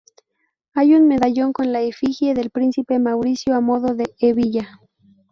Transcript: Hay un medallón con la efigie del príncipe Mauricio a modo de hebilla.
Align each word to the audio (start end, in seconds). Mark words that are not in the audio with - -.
Hay 0.73 0.95
un 0.95 1.07
medallón 1.07 1.53
con 1.53 1.71
la 1.71 1.81
efigie 1.81 2.33
del 2.33 2.49
príncipe 2.49 2.97
Mauricio 2.97 3.53
a 3.55 3.61
modo 3.61 3.93
de 3.93 4.11
hebilla. 4.17 4.79